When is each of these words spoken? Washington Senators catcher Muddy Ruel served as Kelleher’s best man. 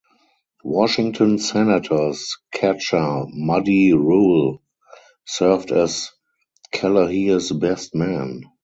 Washington 0.63 1.37
Senators 1.37 2.35
catcher 2.51 3.25
Muddy 3.27 3.93
Ruel 3.93 4.63
served 5.27 5.71
as 5.71 6.09
Kelleher’s 6.71 7.51
best 7.51 7.93
man. 7.93 8.41